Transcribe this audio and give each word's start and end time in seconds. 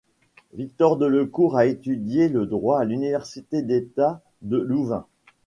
Victor 0.53 0.97
Delecourt 0.97 1.55
a 1.59 1.67
étudié 1.67 2.27
le 2.27 2.47
droit 2.47 2.79
à 2.79 2.85
l'Université 2.85 3.61
d'État 3.61 4.23
de 4.41 4.57
Louvain. 4.57 5.05